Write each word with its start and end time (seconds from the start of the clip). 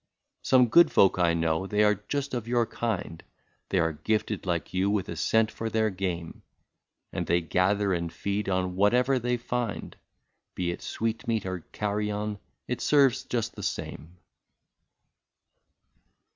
193 0.49 0.49
"Some 0.49 0.69
good 0.69 0.91
folk 0.91 1.19
I 1.19 1.35
know,— 1.35 1.67
they 1.67 1.83
are 1.83 1.93
just 2.09 2.33
of 2.33 2.47
your 2.47 2.65
kind; 2.65 3.23
They 3.69 3.77
are 3.77 3.91
gifted 3.93 4.47
like 4.47 4.73
you 4.73 4.89
with 4.89 5.07
a 5.09 5.15
scent 5.15 5.51
for 5.51 5.69
their 5.69 5.91
game; 5.91 6.41
And 7.13 7.27
they 7.27 7.39
gather 7.39 7.93
and 7.93 8.11
feed 8.11 8.49
on 8.49 8.75
whatever 8.75 9.19
they 9.19 9.37
find,— 9.37 9.95
Be 10.55 10.71
it 10.71 10.81
sweetmeat 10.81 11.45
or 11.45 11.59
carrion,— 11.71 12.39
it 12.67 12.81
serves 12.81 13.21
just 13.25 13.55
the 13.55 13.61
same." 13.61 14.17